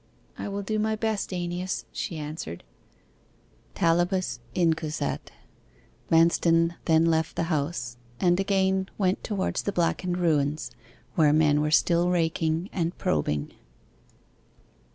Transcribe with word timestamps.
'I 0.39 0.47
will 0.47 0.61
do 0.63 0.79
my 0.79 0.95
best, 0.95 1.31
AEneas,' 1.31 1.85
she 1.91 2.17
answered. 2.17 2.63
Talibus 3.75 4.39
incusat. 4.55 5.29
Manston 6.09 6.73
then 6.85 7.05
left 7.05 7.35
the 7.35 7.43
house, 7.53 7.97
and 8.19 8.39
again 8.39 8.89
went 8.97 9.23
towards 9.23 9.61
the 9.61 9.71
blackened 9.71 10.17
ruins, 10.17 10.71
where 11.13 11.31
men 11.31 11.61
were 11.61 11.69
still 11.69 12.09
raking 12.09 12.67
and 12.73 12.97
probing. 12.97 13.53